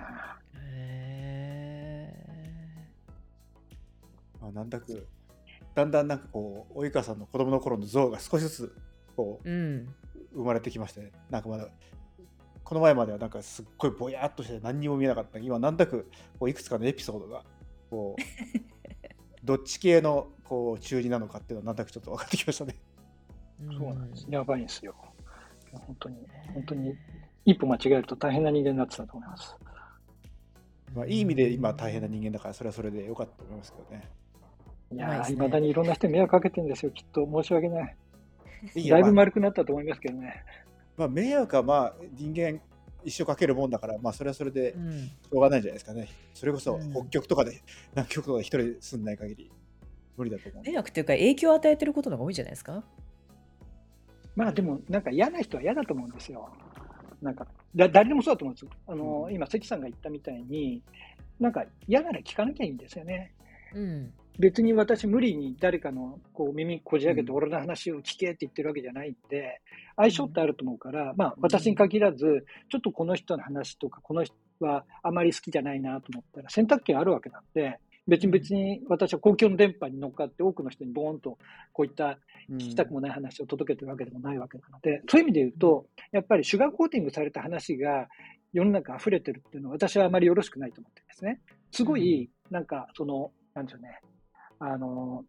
[4.41, 5.07] あ、なんだく
[5.75, 8.77] だんだんなんかこう及川さんの子供の頃の像が少しずつ
[9.17, 9.95] こうーうん。
[10.33, 11.69] 生まれてきまして、ね、なんかまだ
[12.63, 17.43] この前まではなんかすっごいぼやっとして何にも見えなかった今なんだくこういくつかのエピソードが
[17.91, 18.23] こう
[19.45, 22.77] どっち系のこう中二なのかっていうのはなんだくちょっと分かってきましたね。
[23.61, 24.27] そうなんです。
[24.29, 24.95] やばいんですよ。
[25.73, 26.17] 本当に、
[26.55, 26.95] 本当に、
[27.45, 29.57] 一歩間違えると大変な人間になってたと思います。
[30.95, 34.09] まあ、いい意味で今大変な人間だからそれはそれでよかったと思いますけどね。
[34.93, 37.27] いやー、うまいですねだにいろんな人に迷惑かけてるんですよ、きっと。
[37.27, 37.97] 申し訳ない。
[38.89, 40.45] だいぶ丸くなったと思いますけどね。
[40.97, 42.61] まあ、迷惑はまあ人間
[43.05, 45.07] 一生かけるもんだから、まあ、それはそれでうん。
[45.07, 46.09] しょうがないんじゃないですかね。
[46.35, 47.61] それこそうん北極とかで、
[47.93, 49.51] 南極とかで一人で住んない限り
[50.17, 52.85] 無理だと思う迷惑っていうか影響を与えてることの方が多いんじゃないですか
[54.37, 56.51] まあでも、なんか嫌な人は嫌だと思うんですよ。
[57.21, 58.71] なんか、だ誰でもそうだと思うんですよ。
[58.87, 60.83] あの、うん今、関さんが言ったみたいに、
[61.39, 63.33] なんか嫌なら聞かなきゃいいんですよね。
[63.75, 64.13] うん。
[64.41, 67.37] 別に私無理に誰かのこう耳こじ開けてうん。
[67.37, 69.61] 俺の話を聞けって言ってるわけじゃないんで、
[69.97, 81.39] 相性ってあると思うから、まあ私に限らず、ちょっとこの人の話とか、この人はあまり好きじゃないなと思ったら選択権あるわけなんで、別に別に私は公共の電波に乗っかって多くの人にボーンと
[81.73, 82.57] こういったうん。
[82.57, 88.09] 聞きたくもない話を届けてるわけでもないわけなので、そういう意味で言うと、やっぱりシュガーコーティングされた話が
[88.53, 91.41] 世の中溢れてるっていうのは私はあまりよろしくないと思ってるんですね。
[91.71, 94.01] すごい、なんか、その、なんでしょうね、
[94.61, 95.25] あの、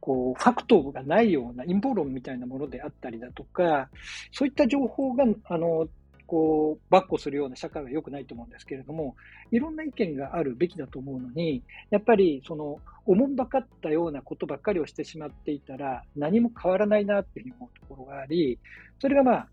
[0.00, 3.88] こう、ファクトがないような陰謀論みたいなものであったりだとか、
[4.32, 5.88] そういった情報が、あの、
[6.26, 9.16] こう、ばっこするような社会は良くないと思うんですけれども、
[9.50, 18.58] いろんな意見があるべきだと思うのに、やっぱり、その、おもんばかったようなことばっかりをしてしまっていたら、何も変わらないなっていうふうに思うところがあり、
[18.98, 19.48] それがまあ、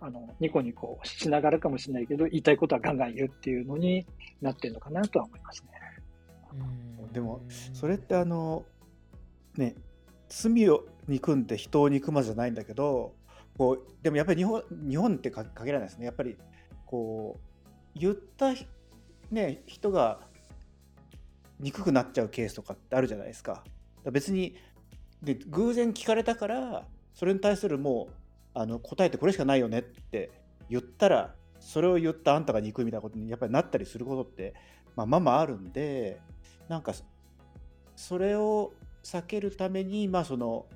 [0.00, 4.06] あの、ニコニコしながらかもしれないけど、言いたいことはガンガン言うっていうのに
[4.40, 5.71] なってるのかなとは思いますね。
[7.12, 8.64] でもそれってあの
[9.56, 9.74] ね
[10.28, 13.14] 罪を憎んで人を憎まずじゃないんだけど
[13.58, 16.36] こうでもやっぱり日本日本って限らないですねやっぱり
[16.86, 17.38] こ
[17.94, 18.54] う言った
[19.30, 20.20] ね人が
[21.60, 23.62] 憎くなっちゃうケースとかってあるじゃないですか。
[24.04, 24.56] か別に
[25.22, 26.84] で偶然聞かれたから
[27.14, 28.14] それに対するもう
[28.54, 30.30] あの答えてこれしかないよねって
[30.68, 34.54] 言ったらそれを言ったあんたが憎いみたいなことにやっぱりなったりすることって、
[34.96, 36.20] まあ、ままあるんで
[36.68, 36.92] なんか
[37.96, 40.66] それを避けるために、まあその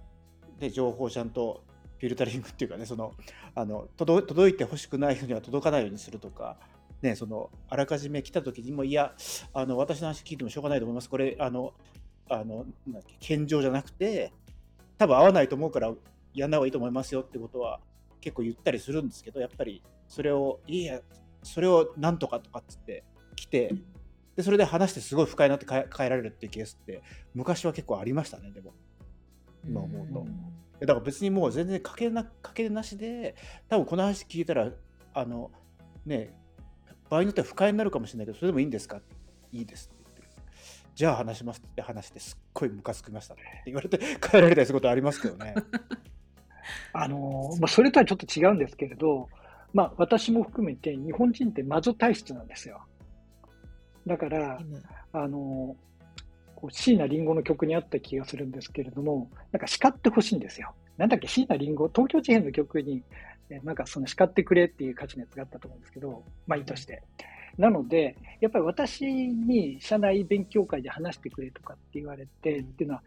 [0.60, 1.62] ね、情報をちゃんと
[1.98, 3.12] フィルタリングっていうかねその
[3.54, 6.56] あの届いてほしくない人には届かないようにするとか、
[7.02, 9.14] ね、そのあらかじめ来た時にもいや
[9.54, 11.08] あの私の話聞いてもしょうがないと思います。
[11.08, 11.72] これあの
[12.28, 14.32] あのなんだっけ謙譲じゃなくて
[14.98, 15.92] 多分合わないと思うから
[16.34, 17.80] やんない方がいいと思いますよってことは
[18.20, 21.00] 結構言ったりするんですけどやっぱりそれをいや
[21.42, 23.04] それをなんとかとかっつって
[23.36, 23.72] 来て
[24.36, 27.02] でそれで話してすごい不快になって変えられるっていうケースって
[27.34, 28.74] 昔は結構ありましたねでも。
[29.64, 30.20] 今思うと。
[30.20, 30.26] ん。
[30.78, 33.34] だから別にもう全然かけなかけなしで
[33.68, 34.70] 多分この話聞いたら
[35.14, 35.50] あの
[36.04, 36.34] ね
[37.08, 39.00] 場合によっては不快になるかもしれないけどそれでもいいんですか？
[39.52, 40.36] いいですって言って
[40.94, 43.40] じゃあ話しますって話してすっごいムカつきましたね。
[43.62, 43.98] って言われて
[44.30, 45.54] 変えられたりすることありますけどね。
[46.92, 49.28] あのまあ、それとはちょっと違うんですけれど、
[49.72, 52.84] まあ、私も含めて日本人って魔女体質なんですよ。
[54.06, 54.78] だから、今
[55.12, 55.76] あの
[56.54, 60.74] こう椎名林檎の曲にあった気がするんですけれども、なんか叱ってほしいんですよ。
[60.96, 63.02] なんだっけ、椎名林檎、東京事変の曲に、
[63.50, 67.02] えなんかその叱ってくれっていう歌詞のやつがあったと思うんですけど、まあいいとして。
[67.58, 73.02] なので、やっぱり私に社内勉強会で話してくれとかって言われてっていうのは、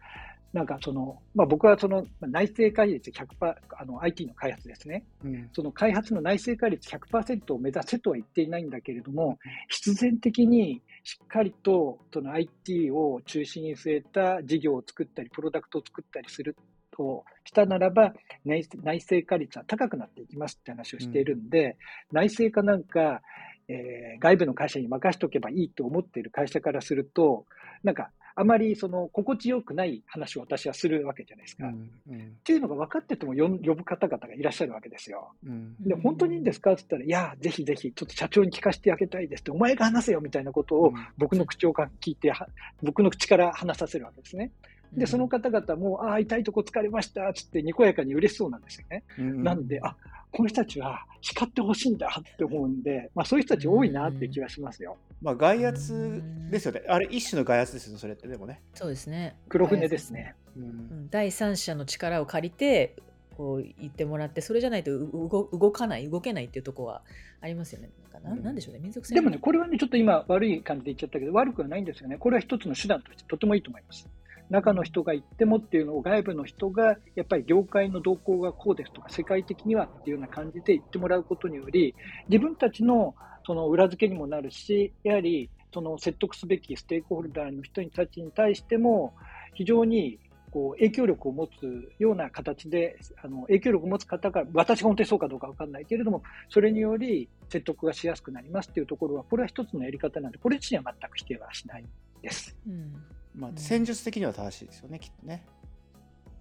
[0.52, 5.04] なんかその、まあ僕はそのまあ内製化率100%、あの IT の開発ですね。
[5.24, 16.56] うんその開発の内製化率100%を目指せとは言っていないんだけれども、必然的にしっかりとその IT を中心に据えた事業を作ったり、プロダクトを作ったりする
[16.90, 18.12] としたならば、
[18.44, 21.76] 内内製化率は高くなっていきますって話をしているんで、
[22.12, 23.22] 内製化なんか、
[23.68, 27.46] えー外部の会社に任しとけばいいと思っている会社からすると、
[27.82, 31.66] なんかあまりその心地よくない話を私はするわけじゃないですか。
[31.66, 35.32] っうんうんていうのが分かってても呼ぶ方々がいらっしゃるわけですよ。
[35.46, 42.48] うんで、本当にいいんですかって言ったら、いや、ぜひぜひ、ちょっと社長に聞かせてあげたいですって、お前が話せよみたいなことを僕の口をか聞いて、は
[42.82, 44.52] 僕の口から話させるわけですね。
[44.94, 49.04] で、その方々も、ああ、痛いとこ疲れました、つって、にこやかに嬉しそうなんですよね。
[49.18, 49.94] うんなんで、あ
[50.32, 54.96] この人たちは叱ってほしいんだって思うんで、まあ、そういう人たち多いなって気はしますよ。
[55.22, 56.82] まあ外圧ですよね。
[56.88, 58.60] あれ一種の外圧ですよね、それってでもね。
[58.74, 59.36] そうですね。
[59.48, 60.34] 黒船ですね。
[60.56, 62.96] うんうん第三者の力を借りて
[63.36, 67.02] こう言ってもらってそれじゃないとう動動かない動けないっていうところは
[67.40, 67.90] ありますよね。
[68.12, 72.16] なんかなうんなんでしょうね民族性でもね、これはね、ちょっと今悪い感じで言っちゃったけど、悪くはないんですよね。
[72.18, 74.08] これは一つの手段としてとてもいいと思います。
[74.50, 81.94] 中の人が言ってもっていうのを外部の人が、やっぱり業界の動向がこうですとか、世界的にはっていうような感じで言ってもらうことにより、
[82.28, 83.14] 自分たちの
[83.46, 89.14] その裏付けにもなるし、やはりその説得すべきステークホルダーの人たちに対しても、
[89.54, 90.18] 非常に
[90.50, 101.84] こう影響力を持つような形で、あの影響力を持つ方が、私が本当にそうかどうかわかんないけれども、それにより説得がしやすくなりますっていうところは、これは一つのやり方なんで、これ自身は全く否定はしない
[102.22, 102.56] です。
[102.66, 102.92] うん
[103.32, 105.44] まあ戦術的には正しいですよね、きっとね。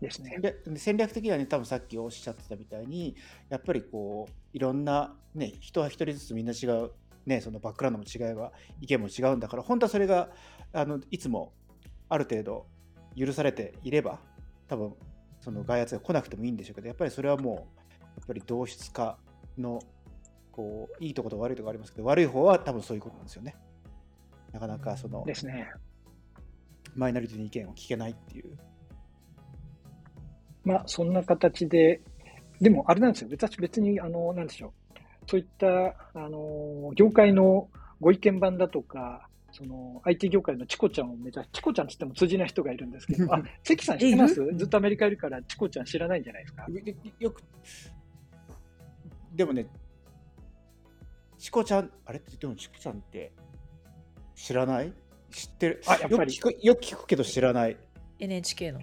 [0.01, 0.39] ですね
[0.75, 0.97] 戦。
[0.97, 3.15] 略的にはね、多分さっきおっしゃってたみたいに、
[3.49, 6.91] やっぱりこう、いろんな、ね、人は一人ずつみんな違う、
[7.25, 10.29] ね、そのバックグラウンドも違えば、意見も違うんだから、本当はそれが、
[10.71, 11.53] あのいつも
[12.09, 12.67] ある程度
[13.17, 14.19] 許されていれば、
[14.67, 14.93] 多分
[15.41, 17.61] その外圧が来なくてもいいんでしょうけど、やっぱりそれはもう、や
[18.23, 19.17] っぱり同質化
[19.57, 19.79] の、
[20.51, 23.55] こう、いいところと悪いところありますけど、悪い方は多分そういうことなんですよね。
[24.51, 25.71] なかなかその、ですね。
[26.95, 28.57] マイノリティの意見を聞けないっていう。
[30.63, 32.01] まあ、そんな形で、
[32.61, 33.29] でもあれなんですよ。
[33.29, 34.99] 別別に、あの、なんでしょう。
[35.27, 37.69] そういった、あの、業界の
[38.01, 44.35] ご意見番だとか、その IT 業界のチコちゃんを目指す、チコちゃんって言っても通じない人がいるんですけど、 あ、関さん知ってます？
[44.55, 46.65] ずっとアメリカいるからチコちゃん知らないんじゃないですか？
[46.69, 47.41] よよく、
[49.33, 49.65] でもね、
[51.39, 53.31] チコちゃん、あれってでもチコちゃんって
[54.35, 54.93] 知らない？
[55.31, 55.81] 知ってる？
[55.87, 57.77] あやっぱりよく聞くよく聞くけど知らない。
[58.19, 58.81] NHK の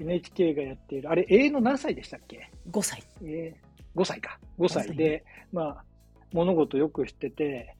[0.00, 3.02] NHK がやっている、あれ、永遠の何歳でしたっけ？5歳。
[3.22, 4.38] えー、5歳か。
[4.58, 5.84] 5歳5で、まあ、
[6.32, 7.76] 物事よく知ってて、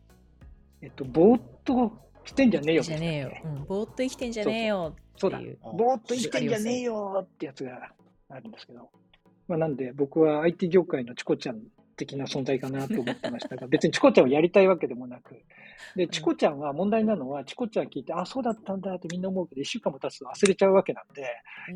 [0.81, 1.93] えっと、ぼーっと
[2.25, 2.83] してんじゃねえよ。
[2.83, 4.95] じゃねえよ、うん、ぼーっと生きてんじゃねえよ。
[5.17, 5.41] そうだ。
[5.63, 7.93] ぼーっと生きてんじゃねえよってやつが
[8.29, 8.91] あるんですけど。
[9.47, 11.61] まあ、なんで、僕は IT 業界のチコちゃん
[11.97, 15.37] 的な存在かなと思ってましたが、 別にチコちゃんをやりたいわけでもなく、
[15.97, 21.27] で、チコちゃんは問題なのは、チコちゃん聞いて、あ、そうだったんだってみんな思うけど、1週間も経つと忘れちゃうわけなんで、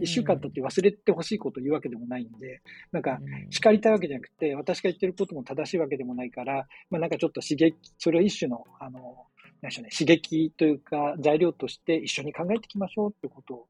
[0.00, 2.60] 1週間経って忘れてほしいことを言うわけでもないんで、
[2.92, 3.50] なんか、うん。
[3.50, 9.26] 叱りたいわけじゃなくて、私が言ってることも正しいわけでもないから、まあ、なんかちょっと刺激、それを一種の、あの、
[9.60, 13.66] なんでしょうね、刺激というか、材料として一緒に考えていきましょうっていうことを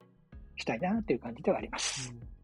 [0.57, 2.11] したいなという感じではあります。
[2.11, 2.38] うん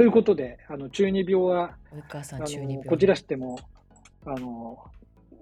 [0.00, 1.76] ということで、あの中二病は
[2.48, 3.58] 病のこじらしても
[4.24, 4.78] あの、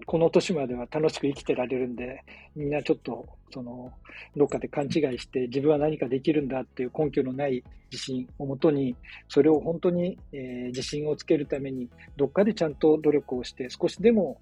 [0.05, 2.25] この年までは楽しく生きてられるんで、
[2.57, 3.93] みんなちょっとその
[4.35, 8.97] どっかで勘違いして、自分は何かできるんだっていう根拠のない自信をもとに、
[9.29, 14.41] それを本当に、えー自信をつけるために、どっかでちゃんと努力をして、少しでも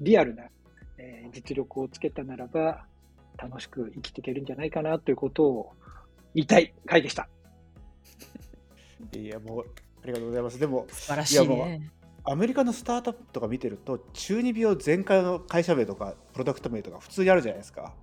[0.00, 0.42] リアルな、
[0.98, 2.86] えー実力をつけたならば、
[3.38, 5.72] 楽しく生きていけるんじゃないかなということを
[6.34, 7.28] 言いたい回でした。
[9.12, 9.64] いや、もう、
[10.02, 10.58] ありがとうございます。
[10.58, 11.90] でも、素晴らしいいやもね。
[12.24, 17.94] アメリカのスタートアップとか見てると、中二病全開の会社名とか、プロダクト名とか、普通にあるじゃないですか。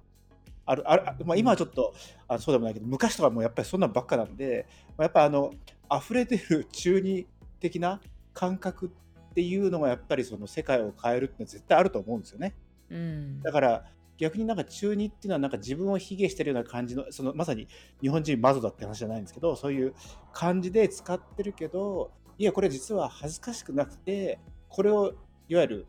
[0.66, 1.94] あるあるあまあ、今はちょっと
[2.28, 5.54] あそうでもないけど、昔とかもうやっぱりそんなんばっかなんで、まあ、やっぱあの
[5.92, 7.26] 溢れてる中二
[7.60, 8.00] 的な
[8.34, 12.54] 感覚っていうのがやっぱりその世界を変えるって絶対あると思うんですよね。
[12.90, 13.86] うんだから
[14.22, 17.68] 逆になんか中二っていうのはなんか自分を卑下してるような感じのそのまさに
[18.02, 19.96] 日本人マゾだって話じゃないんですけどそういう
[20.32, 24.38] 感じで使ってるけどいやこれ実は恥ずかしくなくて
[24.70, 25.16] これを
[25.50, 25.88] いわゆる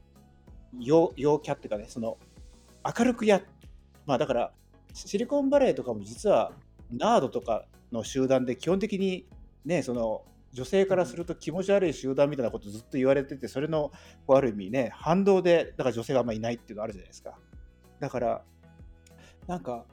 [0.81, 2.17] 陽陽キャっていうかねその
[2.99, 3.43] 明るくや
[4.07, 4.53] まあだから
[4.95, 6.53] シリコンバレーとかも実は
[6.91, 9.27] ナードとかの集団で基本的に
[9.67, 10.23] ねその
[10.55, 13.93] 女性からすると気持ち悪い集団みたいなことずっと言われててそれの
[14.27, 17.39] こうある意味ね反動でだから女性があんまりいないっていうのあるじゃないですか。
[18.03, 18.43] だから
[19.47, 19.85] なんか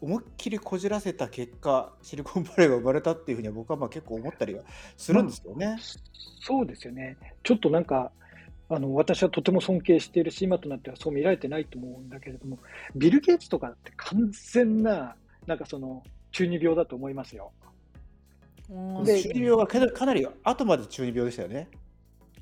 [0.00, 4.62] 思いっきりこじらせた結果シリコンバレーが生まれたっていうふうには僕はまあ結構思ったりは
[4.96, 5.76] するんですよね。
[6.40, 7.18] そうですよね。
[7.42, 8.10] ちょっとなんか、
[8.70, 12.58] あの、私はとても尊敬しているし、今となってはそう見られてないと思うんだけれども、
[12.96, 17.52] ビル・ゲイツとかって完全な、なんかその、中二病だと思いますよ。
[18.70, 21.68] うんで中二病がかなりかなり後まで中二病でしたよね。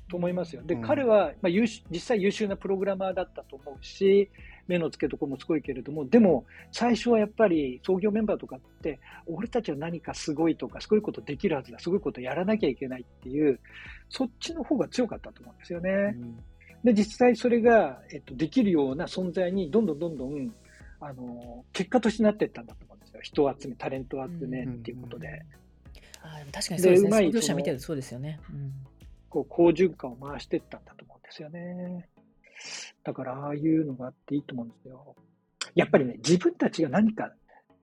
[0.09, 0.61] と思いますよ。
[0.63, 4.29] で、うん彼は、まあ、優秀実際優秀なプログラマーだったと思うし、
[4.69, 13.59] 目の付けどころもすごいけれども、でも最初はやっぱり創業メンバーとかって、俺たちは何かすごいとか、すごいことできるはずだ、すごいことやらなきゃいけないっていう、
[14.09, 16.15] そっちの方が強かったと思うんですよね。
[16.15, 16.39] うん、
[16.83, 20.53] で、実際それが、えっと、できるような存在にどんどんどんどん、
[21.01, 23.21] あの、結果としてなっていったんだと思うんですよ。
[23.23, 25.27] 人を集め、タレントを集めっていうことで。
[25.27, 25.41] うんうん
[26.21, 27.09] あ確かにそうですね。
[27.11, 28.41] 創業者見てるとそうですよね。
[28.49, 28.73] うん
[29.29, 32.09] こう、好循環を回していったんだと思うんですよね。
[33.03, 35.15] だから、ああいうのがあっていいと思うんですよ。
[35.75, 37.33] やっぱりね、自分たちが何か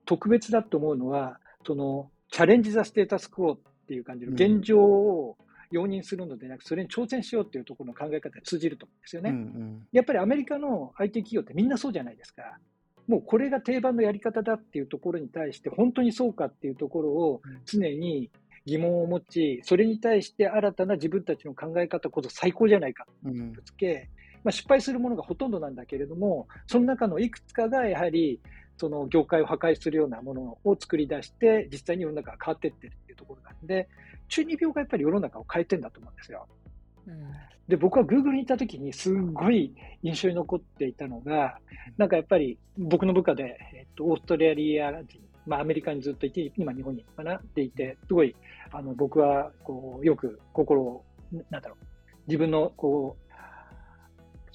[0.05, 5.37] 特別だと思うのは、その、チャレンジ・ザ・ステータス・クオっていう感じの現状を
[5.71, 9.31] 容認するのでなく、それに挑戦しようっていうところの考え方に通じると思うんですよね。
[9.31, 12.59] うんうん、やっぱりアメリカの IT 企業ってみんなそうじゃないですか。
[13.07, 18.31] もうこれが定番のやり方だっていうところに対して、本当にそうかっていうところを常に
[18.65, 24.11] 疑問を持ち、それに対して新たな自分たちの考え方こそ最高じゃないかとぶつけ、
[24.47, 28.41] まあ、失敗するものがほとんどなんだけれども、その中のいくつかがやはり、
[28.77, 33.89] その業界を破壊するようなものを作り出して、実際に世の中が変わっていってるっていうところなんで、
[34.29, 36.47] 中二病がやっぱり世の中を変えてんだと思うんですよ。
[37.09, 37.33] うん、
[37.67, 39.75] で、僕は Google にいた時にすごい
[40.05, 41.59] 印象に残っていたのが、
[41.97, 48.35] なんかやっぱり僕の部下で、えっと、オーストラリア人まあ、アメリカにずっといて、今日本にかなっていて、すごい、
[48.73, 51.05] あの、僕は、こう、よく心を、
[51.51, 51.85] なんだろう、
[52.27, 53.26] 自分の、こう、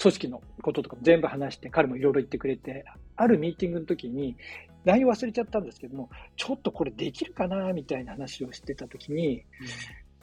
[0.02, 2.86] 組織のこととかも全部話して、彼もいろいろ言ってくれて、
[3.16, 4.36] あるミーティングの時に、
[4.84, 9.44] 内容忘れちゃったんですけども、ちょっとこれできるかな、みたいな話をしてた時に、うん、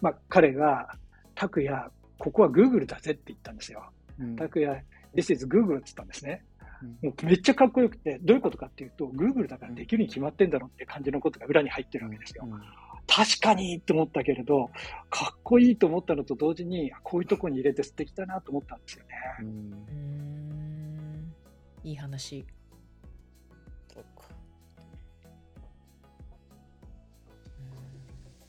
[0.01, 0.97] まあ、彼が、
[1.35, 3.91] 拓也、ここは Google だぜって言ったんですよ。
[4.37, 4.83] 拓、う、也、
[5.15, 6.45] This is Google って言ったんですね。
[7.03, 12.49] もうめっちゃかっこよくて、どういうことかっていうと、Google だからできるに決まってんだろうって感じのことが裏に入ってるわけですよ。
[13.09, 14.71] 確かにって思ったけれど、
[15.11, 19.09] かっこいいと思ったのと同時に、こういうとこに入れて素敵だなと思ったんですよね。
[19.41, 21.35] うん。
[21.85, 22.45] いい話。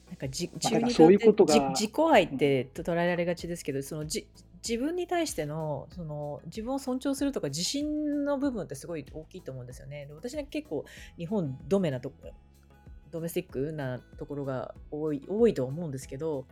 [0.09, 4.27] なんかじ中二病って自己愛って捉えられがちですけど、そのじ
[4.61, 10.05] 自分に対してのその自分を尊重するとか自信の部分ってすごい大きいと思うんですよね。
[10.07, 10.83] で私は結構
[11.17, 12.15] 日本ドメなとこ
[13.11, 16.45] ドメスティックなところが多い多いと思うんですけど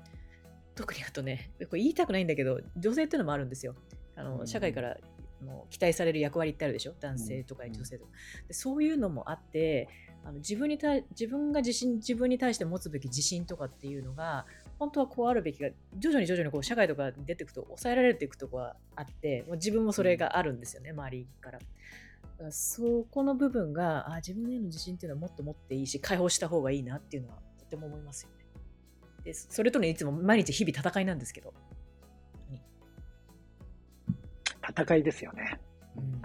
[0.76, 3.76] 特にあとねこれ言いたくないんだけど女性っていうのもあるんですよ。
[4.16, 4.98] あの社会から
[5.46, 6.94] の期待される役割ってあるでしょ？
[7.00, 8.12] 男性とか女性とか、
[8.48, 9.88] でそういうのもあって
[10.24, 14.48] あの自分に対自分が自信自分に対して持つべき自信とかっていうのが
[14.80, 21.60] 本当はこうあるべきが徐々に徐々にこう社会とかに出ていくと抑えられていくとこはあって自分もそれがあるんですよね、周りから。
[22.52, 28.46] そこの部分があ自分への自信っていうのはもっと持っていいし解放した方がいいなっていうのはとても思いますよね。
[29.24, 31.54] でそれとねいつも毎日日々戦いなんですけど。
[34.70, 35.60] 戦いですよね。
[35.96, 36.22] うん、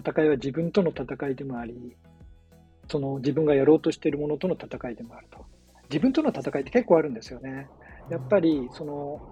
[0.00, 1.96] 戦いは自分との戦いでもあり、
[2.88, 5.44] その自分がやろうとしているものとの戦いでもあると。
[5.90, 7.68] 自分との戦いって結構あるんですよね。
[8.10, 9.31] やっぱり、その、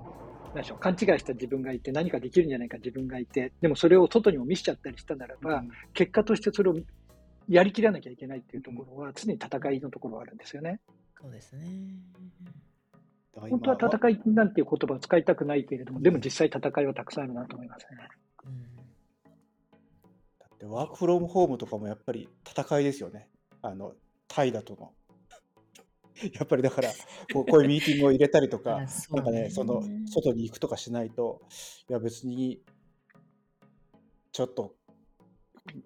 [0.55, 6.77] 何でしょう、勘違いした自分がいて、何かできるんじゃないか自分がいて、でもそれを外にも見せちゃったりしたならば、うん、結果としてそれを
[7.49, 10.81] やりきらなきゃいけないっていうところは、常に戦いのところはあるんですよね。
[11.21, 11.67] そうですね。
[13.35, 18.09] 本当は戦いなんていう言葉を使いたくないけれども、でも実際戦いはたくさんあるなと思いますね。
[18.45, 18.63] うん、
[20.41, 23.29] だってワークフロムホームとかもやっぱり戦いですよね。
[23.63, 23.95] あの、
[24.27, 24.93] タイだとの。
[26.35, 26.91] やっぱりだから
[27.33, 31.43] こうこういうミーティングを入れたりとか、 なんかね、その外に行くとかしないと、
[31.89, 32.63] いや別に
[34.33, 34.77] ちょっと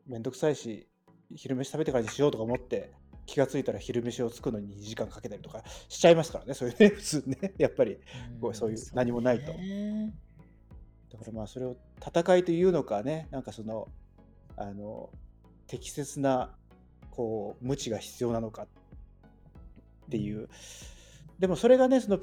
[0.07, 0.89] めんどくさいし、
[1.35, 2.93] 昼飯食べてからにしようとか思って、
[3.27, 7.99] 気がついたら昼飯を作るのに2時間かけたりとかしちゃいますからね、そういうね、 普通ね、やっぱり。
[8.41, 9.53] こうそういう何もないと。
[9.53, 13.89] だからまあそれを戦いというのかね、なんかその、
[14.57, 15.11] あの
[15.67, 16.55] 適切な
[17.11, 18.69] こう無知が必要なのかっ
[20.11, 20.49] ていう。
[21.39, 22.21] でもそれがね、その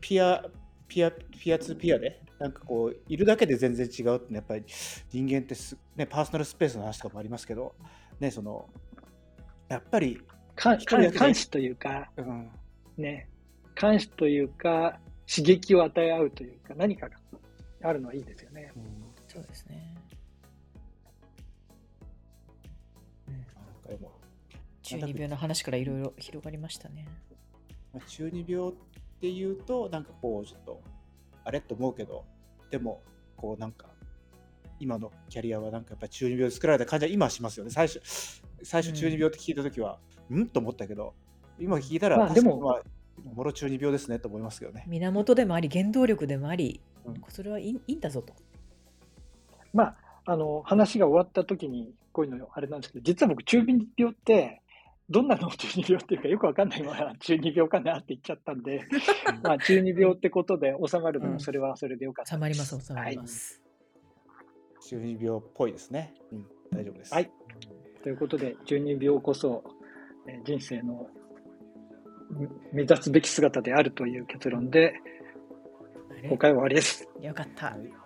[0.00, 0.44] ピア、
[0.88, 4.64] ピア、ピアツーピアで、なんかこう、いるだけで全然違うって、やっぱり
[5.10, 7.74] 人間ってす、ね、パーソナルスペースの話とかもありますけど、
[8.20, 8.68] ね、その、
[9.68, 10.20] やっぱり、
[10.62, 10.78] 監
[11.34, 12.50] 視というか、うん、
[12.96, 13.28] ね、
[13.80, 17.16] 監視というか、刺激を与え合うというか、何かが
[17.82, 18.72] あるのはいいですよね。
[18.76, 18.82] うん、
[19.26, 19.93] そうですね。
[24.84, 27.06] 中二病の話からいろいろ広がりましたね。
[27.92, 28.72] まあ、中二病っ
[29.20, 30.80] ていうと、なんかこう、ちょっと、
[31.42, 32.24] あれと思うけど、
[32.70, 33.00] でも、
[33.36, 33.86] こうなんか、
[34.78, 37.70] 今のキャリアはなんかやっぱ中二病で作られた感じは今しますよね。
[37.70, 38.00] 最初、
[38.62, 39.98] 最初中二病って聞いたときは、
[40.30, 41.14] うん、んと思ったけど、
[41.58, 42.82] 今聞いたら、まあ、でも、まあ、
[43.34, 44.84] もろ中二病ですねと思いますけどね。
[44.86, 48.34] 源でもあり、原動力でもあり、うん、それはいいいいんだぞと。
[49.72, 54.62] まあ、あの、話が終わった時に、こういうのあれなんですけど、実は僕、中二病って、
[55.14, 58.84] どんなのを中二病っていうか、よくわかんないまま中二病かなって言っちゃったんで、
[59.44, 63.62] まあ、中二病ってことで収まるのうんも、それはそれでよかった収まります、収まります。
[64.88, 66.14] 中二病っぽいですね。
[66.32, 67.14] うん、大丈夫です。
[67.14, 67.30] はい。
[68.02, 69.62] ということで、中二病こそ、
[70.26, 71.08] えー人生の
[72.30, 74.94] み目立つべき姿であるという結論で、
[76.24, 77.08] 今回は終わりです。
[77.20, 77.66] よかった。
[77.66, 78.03] はい